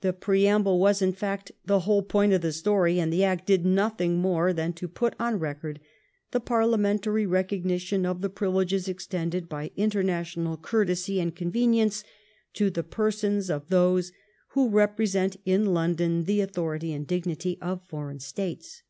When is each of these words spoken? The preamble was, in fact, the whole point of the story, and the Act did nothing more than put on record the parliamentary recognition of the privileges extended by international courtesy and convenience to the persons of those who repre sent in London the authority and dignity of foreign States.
The 0.00 0.14
preamble 0.14 0.80
was, 0.80 1.02
in 1.02 1.12
fact, 1.12 1.52
the 1.66 1.80
whole 1.80 2.02
point 2.02 2.32
of 2.32 2.40
the 2.40 2.52
story, 2.54 2.98
and 2.98 3.12
the 3.12 3.22
Act 3.22 3.44
did 3.46 3.66
nothing 3.66 4.16
more 4.16 4.54
than 4.54 4.72
put 4.72 5.12
on 5.20 5.38
record 5.38 5.78
the 6.30 6.40
parliamentary 6.40 7.26
recognition 7.26 8.06
of 8.06 8.22
the 8.22 8.30
privileges 8.30 8.88
extended 8.88 9.46
by 9.46 9.70
international 9.76 10.56
courtesy 10.56 11.20
and 11.20 11.36
convenience 11.36 12.02
to 12.54 12.70
the 12.70 12.82
persons 12.82 13.50
of 13.50 13.68
those 13.68 14.10
who 14.52 14.70
repre 14.70 15.06
sent 15.06 15.36
in 15.44 15.74
London 15.74 16.24
the 16.24 16.40
authority 16.40 16.94
and 16.94 17.06
dignity 17.06 17.58
of 17.60 17.86
foreign 17.88 18.20
States. 18.20 18.82